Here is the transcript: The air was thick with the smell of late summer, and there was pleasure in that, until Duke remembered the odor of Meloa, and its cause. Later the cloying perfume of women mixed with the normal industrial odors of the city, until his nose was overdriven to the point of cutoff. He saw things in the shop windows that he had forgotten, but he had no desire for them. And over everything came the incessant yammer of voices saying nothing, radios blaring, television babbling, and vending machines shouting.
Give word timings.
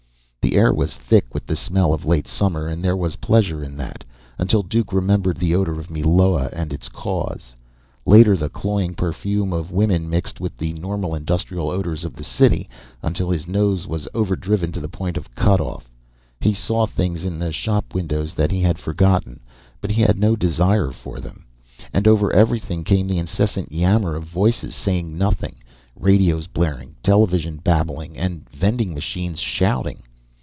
The 0.51 0.57
air 0.57 0.73
was 0.73 0.95
thick 0.95 1.33
with 1.33 1.45
the 1.45 1.55
smell 1.55 1.93
of 1.93 2.03
late 2.03 2.27
summer, 2.27 2.67
and 2.67 2.83
there 2.83 2.97
was 2.97 3.15
pleasure 3.15 3.63
in 3.63 3.77
that, 3.77 4.03
until 4.37 4.63
Duke 4.63 4.91
remembered 4.91 5.37
the 5.37 5.55
odor 5.55 5.79
of 5.79 5.89
Meloa, 5.89 6.49
and 6.51 6.73
its 6.73 6.89
cause. 6.89 7.55
Later 8.05 8.35
the 8.35 8.49
cloying 8.49 8.93
perfume 8.93 9.53
of 9.53 9.71
women 9.71 10.09
mixed 10.09 10.41
with 10.41 10.57
the 10.57 10.73
normal 10.73 11.15
industrial 11.15 11.69
odors 11.69 12.03
of 12.03 12.15
the 12.17 12.23
city, 12.25 12.67
until 13.01 13.29
his 13.29 13.47
nose 13.47 13.87
was 13.87 14.09
overdriven 14.13 14.73
to 14.73 14.81
the 14.81 14.89
point 14.89 15.15
of 15.15 15.33
cutoff. 15.35 15.89
He 16.41 16.53
saw 16.53 16.85
things 16.85 17.23
in 17.23 17.39
the 17.39 17.53
shop 17.53 17.93
windows 17.93 18.33
that 18.33 18.51
he 18.51 18.59
had 18.61 18.77
forgotten, 18.77 19.39
but 19.79 19.91
he 19.91 20.01
had 20.01 20.19
no 20.19 20.35
desire 20.35 20.91
for 20.91 21.21
them. 21.21 21.45
And 21.93 22.09
over 22.09 22.29
everything 22.33 22.83
came 22.83 23.07
the 23.07 23.19
incessant 23.19 23.71
yammer 23.71 24.15
of 24.15 24.25
voices 24.25 24.75
saying 24.75 25.17
nothing, 25.17 25.63
radios 25.95 26.47
blaring, 26.47 26.95
television 27.03 27.55
babbling, 27.57 28.17
and 28.17 28.49
vending 28.49 28.93
machines 28.93 29.39
shouting. 29.39 30.03